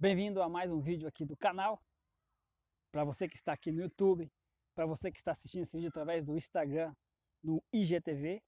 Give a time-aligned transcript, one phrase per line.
[0.00, 1.82] Bem-vindo a mais um vídeo aqui do canal.
[2.92, 4.30] Para você que está aqui no YouTube,
[4.72, 6.94] para você que está assistindo esse vídeo através do Instagram,
[7.42, 8.40] no IGTV,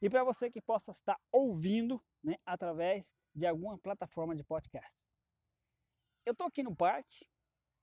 [0.00, 3.04] e para você que possa estar ouvindo né, através
[3.34, 4.96] de alguma plataforma de podcast.
[6.24, 7.26] Eu estou aqui no parque,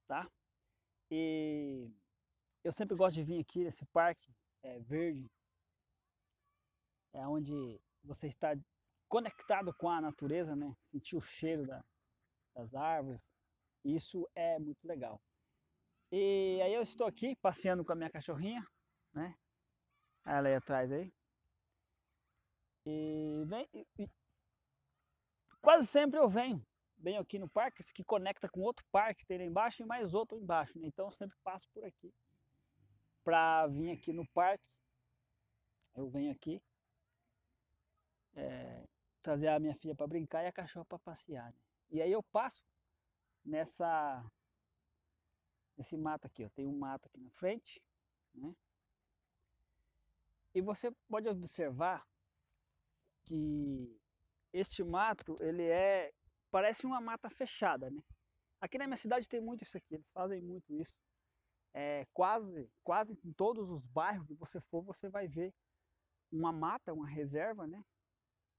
[0.07, 0.31] tá?
[1.11, 1.91] E
[2.63, 4.33] eu sempre gosto de vir aqui nesse parque
[4.63, 5.29] é, verde,
[7.11, 8.57] é onde você está
[9.09, 10.73] conectado com a natureza, né?
[10.79, 11.83] Sentir o cheiro da,
[12.59, 13.31] das árvores.
[13.83, 15.21] Isso é muito legal.
[16.11, 18.65] E aí eu estou aqui passeando com a minha cachorrinha,
[19.13, 19.35] né?
[20.25, 21.11] Ela aí atrás aí.
[22.85, 24.09] E, vem, e
[25.61, 26.65] quase sempre eu venho,
[26.97, 30.37] venho aqui no parque, que conecta com outro parque, tem lá embaixo e mais outro
[30.37, 30.77] embaixo.
[30.79, 30.87] Né?
[30.87, 32.11] Então eu sempre passo por aqui
[33.23, 34.63] para vir aqui no parque.
[35.95, 36.61] Eu venho aqui
[38.35, 38.83] é,
[39.21, 41.51] trazer a minha filha para brincar e a cachorra para passear.
[41.51, 41.68] Né?
[41.89, 42.63] E aí eu passo
[43.43, 44.23] nessa
[45.77, 46.49] nesse mato aqui, ó.
[46.49, 47.81] Tem um mato aqui na frente,
[48.33, 48.53] né?
[50.53, 52.05] E você pode observar
[53.23, 53.99] que
[54.51, 56.13] este mato, ele é
[56.51, 58.03] parece uma mata fechada, né?
[58.59, 60.99] Aqui na minha cidade tem muito isso aqui, eles fazem muito isso.
[61.73, 65.53] É, quase, quase em todos os bairros que você for, você vai ver
[66.31, 67.85] uma mata, uma reserva, né?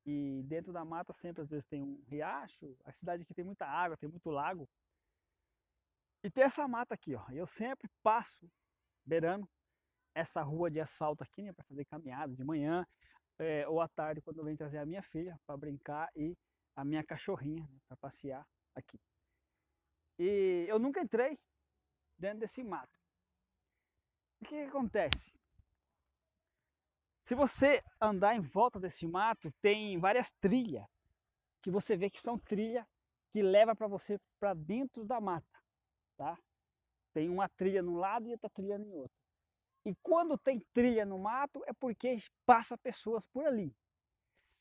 [0.07, 3.67] E dentro da mata sempre às vezes tem um riacho, a cidade aqui tem muita
[3.67, 4.69] água, tem muito lago.
[6.23, 7.25] E tem essa mata aqui, ó.
[7.31, 8.51] Eu sempre passo
[9.05, 9.49] beirando
[10.15, 12.87] essa rua de asfalto aqui, né, para fazer caminhada de manhã
[13.39, 16.37] é, ou à tarde quando eu venho trazer a minha filha para brincar e
[16.77, 19.01] a minha cachorrinha né, para passear aqui.
[20.19, 21.39] E eu nunca entrei
[22.19, 23.01] dentro desse mato.
[24.41, 25.40] O que, que acontece?
[27.31, 30.85] Se você andar em volta desse mato, tem várias trilhas
[31.63, 32.85] que você vê que são trilhas
[33.33, 35.63] que leva para você para dentro da mata,
[36.17, 36.37] tá?
[37.15, 39.17] Tem uma trilha num lado e outra trilha no outro.
[39.87, 43.73] E quando tem trilha no mato é porque passa pessoas por ali.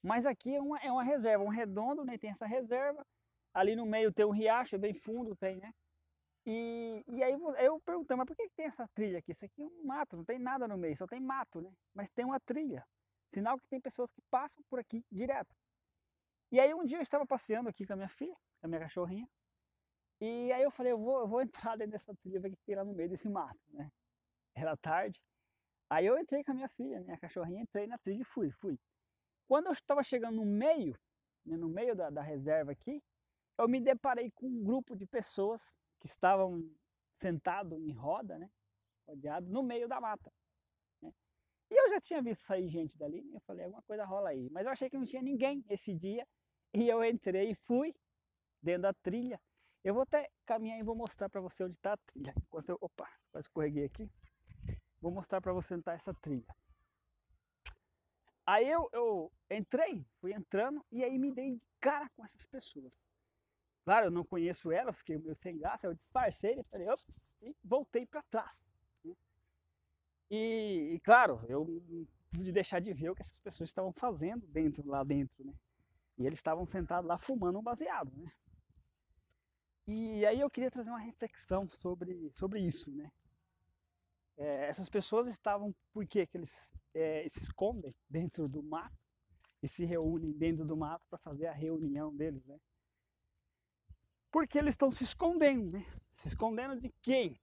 [0.03, 2.19] Mas aqui é uma, é uma reserva, um redondo, né?
[2.19, 3.03] Tem essa reserva.
[3.51, 5.73] Ali no meio tem um riacho, bem fundo tem, né?
[6.51, 9.33] E, e aí eu perguntei, mas por que tem essa trilha aqui?
[9.33, 11.71] Isso aqui é um mato, não tem nada no meio, só tem mato, né?
[11.93, 12.83] Mas tem uma trilha.
[13.27, 15.55] Sinal que tem pessoas que passam por aqui direto.
[16.51, 18.81] E aí um dia eu estava passeando aqui com a minha filha, com a minha
[18.81, 19.29] cachorrinha.
[20.19, 22.63] E aí eu falei, eu vou, eu vou entrar dentro dessa trilha, ver o que
[22.65, 23.87] tem lá no meio desse mato, né?
[24.55, 25.21] Era tarde.
[25.87, 28.79] Aí eu entrei com a minha filha, minha cachorrinha, entrei na trilha e fui, fui.
[29.47, 30.97] Quando eu estava chegando no meio,
[31.45, 33.03] né, no meio da, da reserva aqui,
[33.55, 36.63] eu me deparei com um grupo de pessoas que estavam
[37.13, 38.49] sentados em roda, né?
[39.07, 40.31] Rodeado no meio da mata.
[41.01, 41.11] Né?
[41.69, 44.49] E eu já tinha visto sair gente dali, e eu falei, alguma coisa rola aí.
[44.49, 46.25] Mas eu achei que não tinha ninguém esse dia.
[46.73, 47.95] E eu entrei e fui
[48.61, 49.41] dentro da trilha.
[49.83, 52.33] Eu vou até caminhar e vou mostrar para você onde está a trilha.
[52.37, 54.09] Enquanto eu, opa, quase escorreguei aqui.
[55.01, 56.55] Vou mostrar para você onde está essa trilha.
[58.45, 62.99] Aí eu, eu entrei, fui entrando e aí me dei de cara com essas pessoas.
[63.83, 66.87] Claro, eu não conheço ela, fiquei meio sem graça, eu disfarcei falei,
[67.41, 68.69] e voltei para trás.
[69.03, 69.15] Né?
[70.29, 74.45] E, e, claro, eu não pude deixar de ver o que essas pessoas estavam fazendo
[74.47, 75.53] dentro, lá dentro, né?
[76.17, 78.31] E eles estavam sentados lá fumando um baseado, né?
[79.87, 83.11] E aí eu queria trazer uma reflexão sobre, sobre isso, né?
[84.37, 86.27] É, essas pessoas estavam, por quê?
[86.27, 86.51] que eles
[86.93, 88.95] é, se escondem dentro do mato
[89.61, 92.59] e se reúnem dentro do mato para fazer a reunião deles, né?
[94.31, 95.85] Porque eles estão se escondendo, né?
[96.11, 97.39] Se escondendo de quem?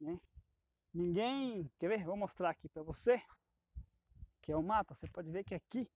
[0.00, 0.20] Né?
[0.92, 1.70] Ninguém.
[1.78, 2.04] Quer ver?
[2.04, 3.22] Vou mostrar aqui para você.
[4.42, 4.94] Que é o mato.
[4.94, 5.88] Você pode ver que aqui,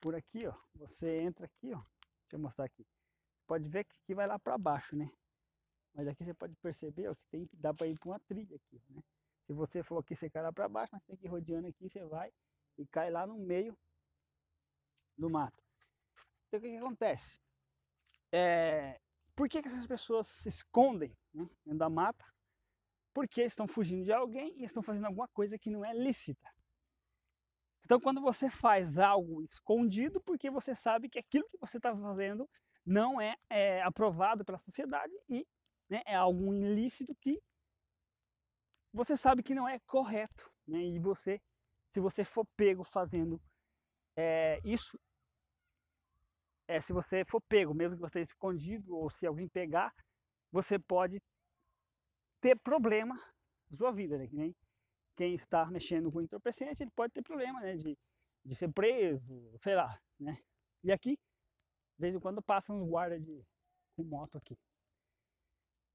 [0.00, 0.54] por aqui, ó.
[0.74, 1.82] Você entra aqui, ó.
[2.22, 2.86] Deixa eu mostrar aqui.
[3.46, 5.10] Pode ver que aqui vai lá para baixo, né?
[5.94, 8.80] Mas aqui você pode perceber ó, que tem, dá para ir para uma trilha aqui,
[8.88, 9.02] né?
[9.42, 11.88] Se você for aqui, você cai lá para baixo, mas tem que ir rodeando aqui,
[11.88, 12.32] você vai
[12.78, 13.76] e cai lá no meio
[15.18, 15.62] do mato.
[16.46, 17.40] Então o que, que acontece?
[18.32, 18.98] É,
[19.36, 22.24] por que, que essas pessoas se escondem né, dentro da mata?
[23.14, 26.50] Porque estão fugindo de alguém e estão fazendo alguma coisa que não é lícita.
[27.84, 32.48] Então, quando você faz algo escondido, porque você sabe que aquilo que você está fazendo
[32.86, 35.46] não é, é, aprovado pela sociedade e
[35.88, 37.40] né, é algo ilícito que
[38.92, 40.50] você sabe que não é correto.
[40.66, 41.40] Né, e você,
[41.90, 43.40] se você for pego fazendo
[44.16, 44.98] é, isso,
[46.72, 49.94] é, se você for pego, mesmo que você esteja escondido, ou se alguém pegar,
[50.50, 51.20] você pode
[52.40, 53.14] ter problema
[53.70, 54.26] na sua vida, né?
[54.32, 54.54] Nem
[55.14, 57.76] quem está mexendo com entorpecente, ele pode ter problema, né?
[57.76, 57.96] De,
[58.44, 60.38] de ser preso, sei lá, né?
[60.82, 63.44] E aqui, de vez em quando, passam uns guardas de,
[63.98, 64.56] moto aqui.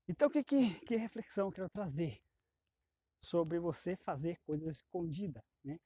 [0.07, 2.21] Então, que, que, que reflexão eu quero trazer
[3.19, 5.77] sobre você fazer coisas escondidas, né?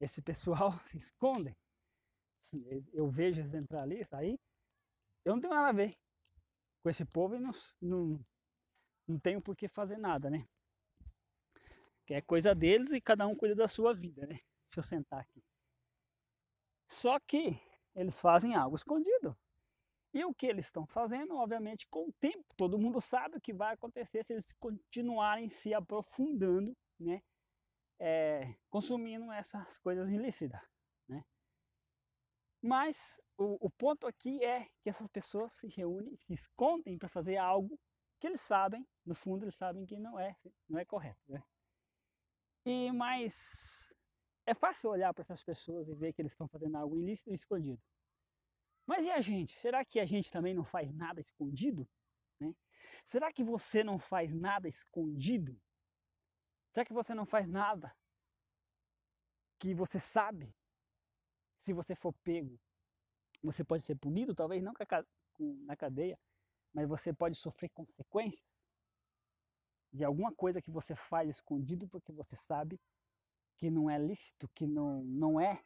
[0.00, 1.54] Esse pessoal se esconde.
[2.92, 4.38] Eu vejo eles entrar ali, sair.
[5.24, 5.96] Eu não tenho nada a ver
[6.82, 8.24] com esse povo e não, não,
[9.06, 10.48] não tenho por que fazer nada, né?
[12.06, 14.40] Que é coisa deles e cada um cuida da sua vida, né?
[14.68, 15.42] Deixa eu sentar aqui.
[16.88, 17.60] Só que
[17.94, 19.36] eles fazem algo escondido.
[20.12, 23.52] E o que eles estão fazendo, obviamente, com o tempo, todo mundo sabe o que
[23.52, 27.22] vai acontecer se eles continuarem se aprofundando, né?
[27.98, 30.60] É, consumindo essas coisas ilícitas,
[31.06, 31.24] né?
[32.62, 37.36] Mas o, o, ponto aqui é que essas pessoas se reúnem, se escondem para fazer
[37.36, 37.78] algo
[38.18, 40.36] que eles sabem, no fundo eles sabem que não é,
[40.68, 41.42] não é correto, né?
[42.66, 43.94] E mas
[44.46, 47.34] é fácil olhar para essas pessoas e ver que eles estão fazendo algo ilícito e
[47.34, 47.80] escondido.
[48.86, 49.58] Mas e a gente?
[49.58, 51.88] Será que a gente também não faz nada escondido?
[52.38, 52.54] Né?
[53.04, 55.58] Será que você não faz nada escondido?
[56.72, 57.96] Será que você não faz nada
[59.58, 60.54] que você sabe?
[61.70, 62.58] Se você for pego,
[63.40, 64.74] você pode ser punido, talvez não
[65.38, 66.18] na cadeia,
[66.74, 68.44] mas você pode sofrer consequências
[69.92, 72.80] de alguma coisa que você faz escondido porque você sabe
[73.56, 75.62] que não é lícito, que não, não é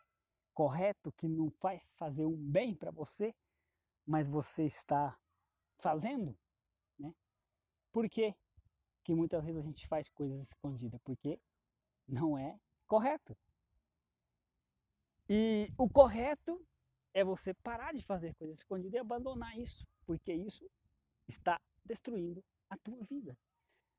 [0.52, 3.34] correto, que não vai fazer um bem para você,
[4.06, 5.18] mas você está
[5.78, 6.36] fazendo,
[6.98, 7.14] né?
[7.90, 8.36] Por quê?
[9.04, 11.00] que muitas vezes a gente faz coisas escondidas?
[11.02, 11.40] Porque
[12.06, 13.34] não é correto.
[15.28, 16.64] E o correto
[17.14, 20.68] é você parar de fazer coisas escondidas e abandonar isso, porque isso
[21.26, 23.36] está destruindo a tua vida.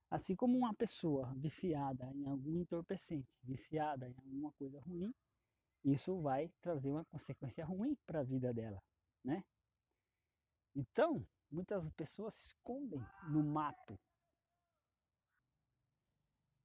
[0.10, 5.14] Assim como uma pessoa viciada em algum entorpecente, viciada em alguma coisa ruim,
[5.84, 8.82] isso vai trazer uma consequência ruim para a vida dela,
[9.24, 9.44] né?
[10.76, 13.00] Então, muitas pessoas se escondem
[13.30, 13.98] no mato.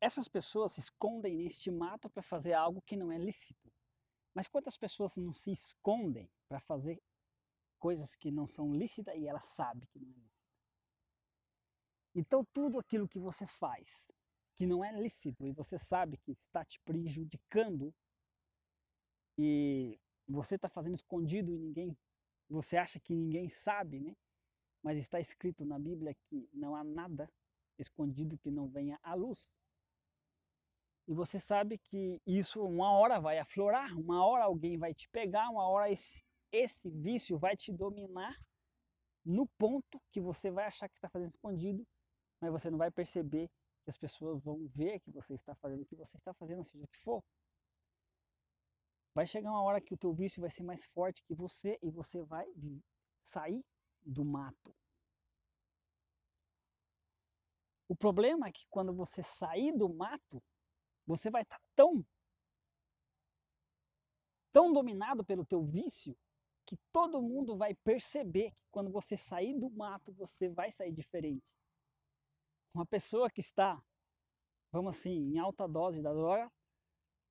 [0.01, 3.71] Essas pessoas se escondem neste mato para fazer algo que não é lícito.
[4.35, 7.03] Mas quantas pessoas não se escondem para fazer
[7.79, 10.41] coisas que não são lícitas e ela sabe que não é lícito?
[12.15, 14.07] Então, tudo aquilo que você faz
[14.57, 17.95] que não é lícito e você sabe que está te prejudicando
[19.39, 19.99] e
[20.29, 21.97] você está fazendo escondido e ninguém,
[22.49, 24.15] você acha que ninguém sabe, né?
[24.83, 27.31] Mas está escrito na Bíblia que não há nada
[27.79, 29.49] escondido que não venha à luz.
[31.11, 35.51] E você sabe que isso uma hora vai aflorar, uma hora alguém vai te pegar,
[35.51, 38.41] uma hora esse, esse vício vai te dominar
[39.25, 41.85] no ponto que você vai achar que está fazendo escondido,
[42.41, 43.49] mas você não vai perceber
[43.83, 46.85] que as pessoas vão ver que você está fazendo o que você está fazendo, seja
[46.85, 47.25] o que for.
[49.13, 51.91] Vai chegar uma hora que o teu vício vai ser mais forte que você e
[51.91, 52.47] você vai
[53.25, 53.65] sair
[54.01, 54.73] do mato.
[57.89, 60.41] O problema é que quando você sair do mato,
[61.11, 62.05] você vai estar tá tão
[64.53, 66.17] tão dominado pelo teu vício
[66.67, 71.53] que todo mundo vai perceber que quando você sair do mato, você vai sair diferente.
[72.73, 73.83] Uma pessoa que está,
[74.71, 76.51] vamos assim, em alta dose da droga,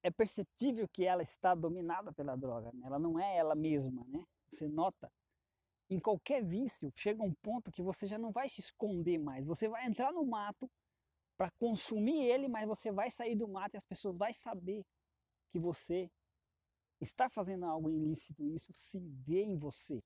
[0.04, 2.88] é perceptível que ela está dominada pela droga, né?
[2.88, 4.26] ela não é ela mesma, né?
[4.50, 5.12] Você nota.
[5.90, 9.46] Em qualquer vício, chega um ponto que você já não vai se esconder mais.
[9.46, 10.70] Você vai entrar no mato
[11.40, 14.86] para consumir ele, mas você vai sair do mato e as pessoas vão saber
[15.54, 16.12] que você
[17.00, 18.44] está fazendo algo ilícito.
[18.44, 20.04] Isso se vê em você,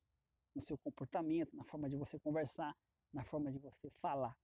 [0.54, 2.78] no seu comportamento, na forma de você conversar,
[3.12, 4.38] na forma de você falar.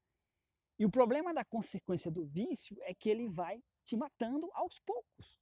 [0.79, 5.39] E o problema da consequência do vício é que ele vai te matando aos poucos.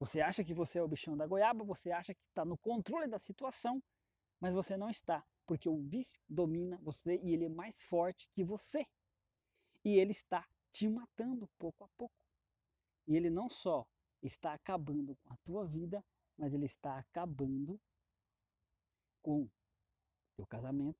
[0.00, 3.06] Você acha que você é o bichão da goiaba, você acha que está no controle
[3.06, 3.80] da situação,
[4.40, 8.42] mas você não está, porque o vício domina você e ele é mais forte que
[8.42, 8.84] você.
[9.84, 12.14] E ele está te matando pouco a pouco.
[13.06, 13.86] E ele não só
[14.22, 16.04] está acabando com a tua vida,
[16.36, 17.80] mas ele está acabando
[19.20, 19.48] com
[20.36, 20.98] teu casamento,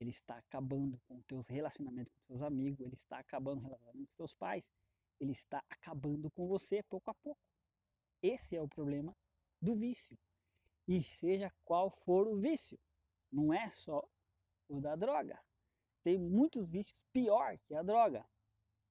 [0.00, 4.16] ele está acabando com teus relacionamentos com seus amigos, ele está acabando com relacionamento com
[4.16, 4.64] seus pais,
[5.20, 7.40] ele está acabando com você pouco a pouco.
[8.22, 9.16] Esse é o problema
[9.60, 10.18] do vício.
[10.88, 12.78] E seja qual for o vício,
[13.30, 14.06] não é só
[14.68, 15.40] o da droga.
[16.02, 18.26] Tem muitos vícios pior que a droga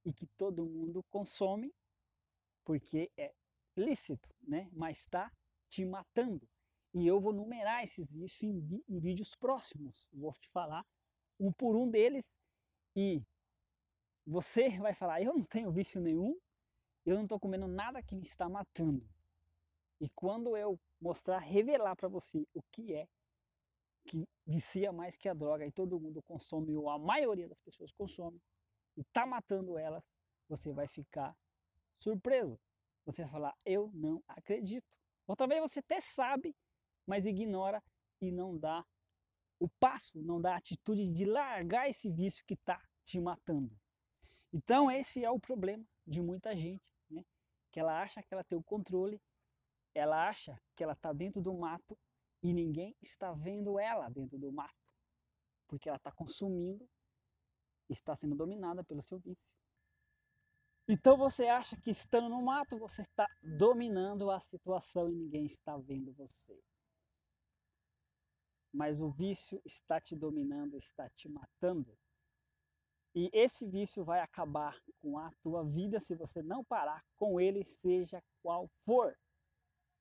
[0.05, 1.73] e que todo mundo consome
[2.63, 3.33] porque é
[3.75, 4.69] lícito, né?
[4.71, 5.31] Mas está
[5.67, 6.47] te matando.
[6.93, 10.07] E eu vou numerar esses vícios em, em vídeos próximos.
[10.13, 10.85] Vou te falar
[11.39, 12.39] um por um deles
[12.95, 13.21] e
[14.25, 16.37] você vai falar: eu não tenho vício nenhum,
[17.05, 19.07] eu não estou comendo nada que me está matando.
[19.99, 23.07] E quando eu mostrar, revelar para você o que é
[24.05, 27.91] que vicia mais que a droga e todo mundo consome, ou a maioria das pessoas
[27.91, 28.41] consome,
[28.97, 30.03] e está matando elas,
[30.47, 31.35] você vai ficar
[31.99, 32.59] surpreso.
[33.05, 34.95] Você vai falar, eu não acredito.
[35.27, 36.55] Ou talvez você até sabe,
[37.05, 37.81] mas ignora
[38.19, 38.85] e não dá
[39.59, 43.75] o passo, não dá a atitude de largar esse vício que está te matando.
[44.51, 47.23] Então esse é o problema de muita gente, né?
[47.71, 49.21] que ela acha que ela tem o controle,
[49.93, 51.97] ela acha que ela está dentro do mato
[52.41, 54.93] e ninguém está vendo ela dentro do mato,
[55.67, 56.87] porque ela está consumindo,
[57.89, 59.55] está sendo dominada pelo seu vício.
[60.87, 65.77] Então você acha que estando no mato você está dominando a situação e ninguém está
[65.77, 66.59] vendo você.
[68.73, 71.97] Mas o vício está te dominando, está te matando.
[73.13, 77.65] E esse vício vai acabar com a tua vida se você não parar com ele,
[77.65, 79.17] seja qual for.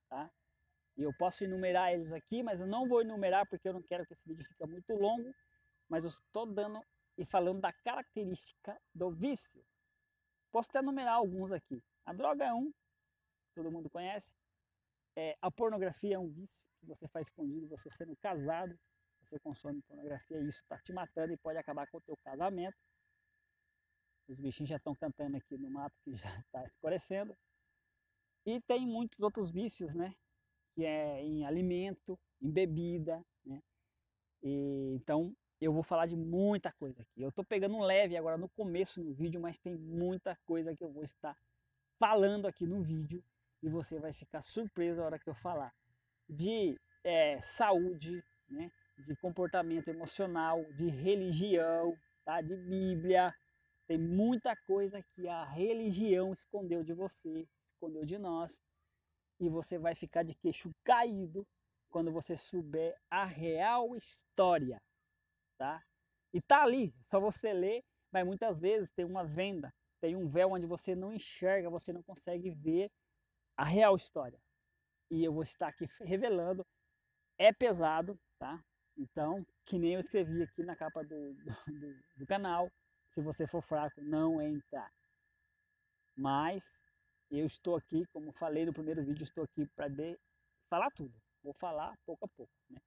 [0.09, 0.31] Tá?
[1.01, 4.05] E eu posso enumerar eles aqui, mas eu não vou enumerar porque eu não quero
[4.05, 5.33] que esse vídeo fique muito longo.
[5.89, 6.79] Mas eu estou dando
[7.17, 9.65] e falando da característica do vício.
[10.51, 11.83] Posso até enumerar alguns aqui.
[12.05, 12.71] A droga é um,
[13.55, 14.31] todo mundo conhece.
[15.15, 18.79] É, a pornografia é um vício que você faz escondido, você sendo casado,
[19.23, 22.77] você consome pornografia e isso está te matando e pode acabar com o teu casamento.
[24.27, 27.35] Os bichinhos já estão cantando aqui no mato que já está escurecendo.
[28.45, 30.15] E tem muitos outros vícios, né?
[30.73, 33.61] Que é em alimento, em bebida, né?
[34.41, 37.21] E, então eu vou falar de muita coisa aqui.
[37.21, 40.83] Eu estou pegando um leve agora no começo do vídeo, mas tem muita coisa que
[40.83, 41.37] eu vou estar
[41.99, 43.23] falando aqui no vídeo
[43.61, 45.71] e você vai ficar surpreso a hora que eu falar
[46.27, 48.71] de é, saúde, né?
[48.97, 52.41] de comportamento emocional, de religião, tá?
[52.41, 53.33] de Bíblia,
[53.87, 58.57] tem muita coisa que a religião escondeu de você, escondeu de nós,
[59.41, 61.45] e você vai ficar de queixo caído
[61.89, 64.79] quando você souber a real história,
[65.57, 65.83] tá?
[66.31, 67.83] E tá ali, só você ler,
[68.13, 72.03] mas muitas vezes tem uma venda, tem um véu onde você não enxerga, você não
[72.03, 72.89] consegue ver
[73.57, 74.39] a real história.
[75.09, 76.65] E eu vou estar aqui revelando,
[77.37, 78.63] é pesado, tá?
[78.95, 82.71] Então, que nem eu escrevi aqui na capa do, do, do canal,
[83.09, 84.89] se você for fraco, não entra.
[86.15, 86.80] Mas
[87.39, 89.87] eu estou aqui, como falei no primeiro vídeo, estou aqui para
[90.69, 91.13] falar tudo.
[91.43, 92.51] Vou falar pouco a pouco.
[92.69, 92.79] Né?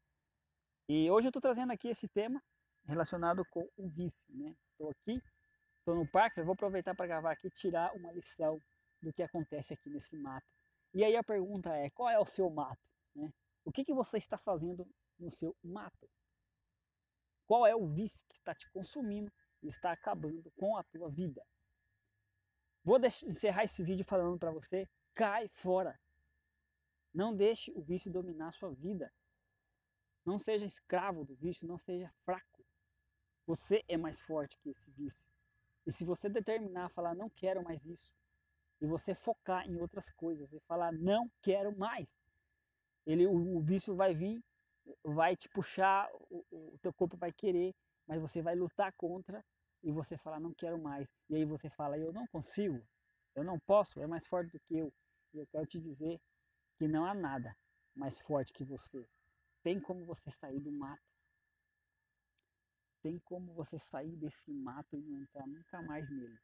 [0.88, 2.42] E hoje eu estou trazendo aqui esse tema
[2.84, 4.26] relacionado com o vício.
[4.28, 4.54] Né?
[4.70, 5.22] Estou aqui,
[5.78, 8.60] estou no parque, vou aproveitar para gravar aqui e tirar uma lição
[9.02, 10.46] do que acontece aqui nesse mato.
[10.92, 12.88] E aí a pergunta é, qual é o seu mato?
[13.14, 13.32] Né?
[13.64, 14.86] O que, que você está fazendo
[15.18, 16.08] no seu mato?
[17.46, 19.32] Qual é o vício que está te consumindo
[19.68, 21.42] está acabando com a tua vida.
[22.84, 25.98] Vou encerrar esse vídeo falando para você, cai fora.
[27.14, 29.10] Não deixe o vício dominar a sua vida.
[30.24, 32.62] Não seja escravo do vício, não seja fraco.
[33.46, 35.24] Você é mais forte que esse vício.
[35.86, 38.12] E se você determinar falar não quero mais isso,
[38.80, 42.20] e você focar em outras coisas e falar não quero mais,
[43.06, 44.42] ele o, o vício vai vir,
[45.02, 47.74] vai te puxar, o, o teu corpo vai querer,
[48.06, 49.42] mas você vai lutar contra
[49.84, 51.06] e você fala, não quero mais.
[51.28, 52.82] E aí você fala, eu não consigo,
[53.34, 54.92] eu não posso, é mais forte do que eu.
[55.34, 56.20] E eu quero te dizer
[56.78, 57.54] que não há nada
[57.94, 59.06] mais forte que você.
[59.62, 61.02] Tem como você sair do mato.
[63.02, 66.40] Tem como você sair desse mato e não entrar nunca mais nele.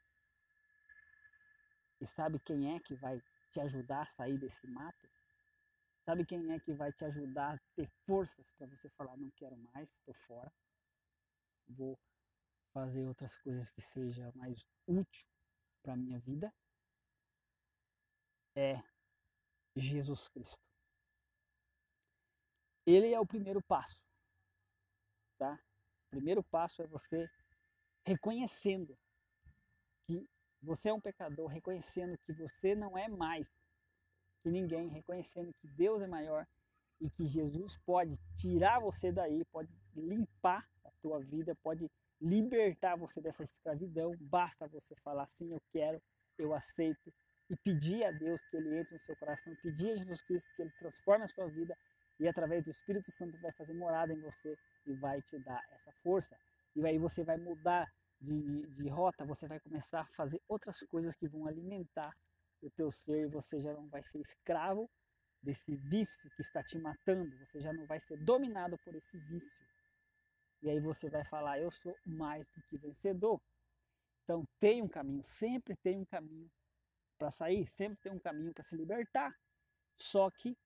[1.98, 5.08] E sabe quem é que vai te ajudar a sair desse mato?
[6.04, 9.56] Sabe quem é que vai te ajudar a ter forças para você falar, não quero
[9.56, 10.52] mais, estou fora,
[11.68, 11.98] vou
[12.72, 15.28] fazer outras coisas que seja mais útil
[15.82, 16.52] para minha vida
[18.54, 18.82] é
[19.76, 20.60] Jesus Cristo.
[22.86, 24.02] Ele é o primeiro passo,
[25.38, 25.58] tá?
[26.06, 27.30] O primeiro passo é você
[28.04, 28.98] reconhecendo
[30.06, 30.28] que
[30.62, 33.46] você é um pecador, reconhecendo que você não é mais
[34.42, 36.46] que ninguém, reconhecendo que Deus é maior
[37.00, 43.20] e que Jesus pode tirar você daí, pode limpar a tua vida, pode libertar você
[43.20, 46.00] dessa escravidão, basta você falar sim, eu quero,
[46.38, 47.12] eu aceito
[47.48, 50.62] e pedir a Deus que Ele entre no seu coração, pedir a Jesus Cristo que
[50.62, 51.76] Ele transforme a sua vida
[52.18, 55.90] e através do Espírito Santo vai fazer morada em você e vai te dar essa
[56.02, 56.36] força.
[56.76, 61.16] E aí você vai mudar de, de rota, você vai começar a fazer outras coisas
[61.16, 62.14] que vão alimentar
[62.62, 64.88] o teu ser e você já não vai ser escravo
[65.42, 69.64] desse vício que está te matando, você já não vai ser dominado por esse vício.
[70.62, 73.40] E aí você vai falar, eu sou mais do que vencedor.
[74.22, 76.50] Então tem um caminho, sempre tem um caminho
[77.18, 79.34] para sair, sempre tem um caminho para se libertar.
[79.96, 80.56] Só que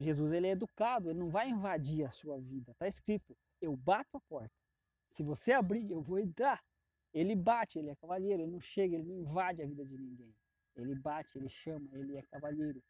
[0.00, 2.72] Jesus ele é educado, ele não vai invadir a sua vida.
[2.72, 4.54] Está escrito: eu bato a porta.
[5.08, 6.62] Se você abrir, eu vou entrar.
[7.12, 10.34] Ele bate, ele é cavalheiro, ele não chega, ele não invade a vida de ninguém.
[10.74, 12.82] Ele bate, ele chama, ele é cavalheiro.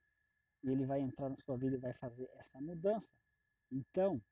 [0.63, 3.13] E ele vai entrar na sua vida e vai fazer essa mudança.
[3.71, 4.23] Então,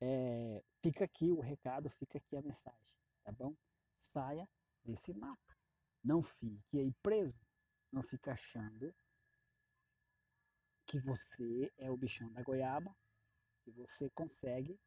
[0.00, 2.88] é, fica aqui o recado, fica aqui a mensagem,
[3.24, 3.54] tá bom?
[3.98, 4.48] Saia
[4.84, 5.56] desse mato.
[6.02, 7.46] Não fique aí preso.
[7.90, 8.94] Não fique achando
[10.86, 12.94] que você é o bichão da goiaba,
[13.62, 14.78] que você consegue,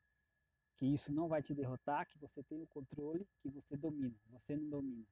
[0.78, 4.18] que isso não vai te derrotar, que você tem o controle, que você domina.
[4.28, 5.08] Você não domina.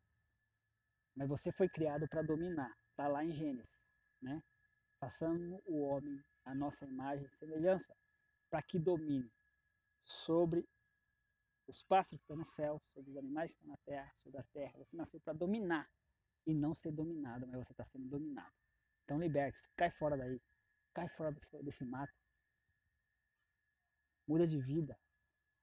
[1.15, 2.73] Mas você foi criado para dominar.
[2.91, 3.77] Está lá em Gênesis,
[4.21, 4.41] né?
[4.99, 7.95] Passando o homem a nossa imagem e semelhança,
[8.49, 9.31] para que domine
[10.09, 10.67] sobre
[11.67, 14.43] os pássaros que estão no céu, sobre os animais que estão na terra, sobre a
[14.43, 14.77] terra.
[14.77, 15.89] Você nasceu para dominar
[16.45, 18.51] e não ser dominado, mas você está sendo dominado.
[19.03, 20.41] Então liberte-se, cai fora daí,
[20.93, 22.13] cai fora desse, desse mato.
[24.27, 24.99] Muda de vida.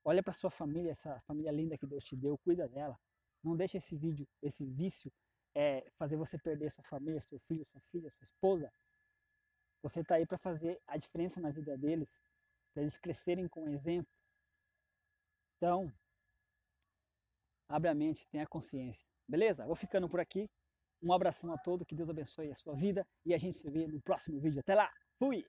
[0.04, 2.98] Olha para sua família, essa família linda que Deus te deu, cuida dela.
[3.42, 5.12] Não deixe esse vídeo, esse vício,
[5.54, 8.72] é, fazer você perder sua família, seu filho, sua filha, sua esposa.
[9.82, 12.22] Você está aí para fazer a diferença na vida deles,
[12.72, 14.15] para eles crescerem com exemplo.
[15.56, 15.92] Então,
[17.68, 19.04] abre a mente, tenha consciência.
[19.28, 19.66] Beleza?
[19.66, 20.48] Vou ficando por aqui.
[21.02, 23.86] Um abração a todos, que Deus abençoe a sua vida e a gente se vê
[23.86, 24.60] no próximo vídeo.
[24.60, 25.44] Até lá, fui!